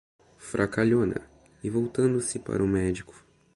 Fracalhona! 0.39 1.21
E 1.63 1.69
voltando-se 1.69 2.39
para 2.39 2.63
o 2.63 2.67
médico: 2.67 3.13